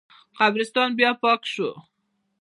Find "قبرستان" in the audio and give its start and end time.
0.39-0.89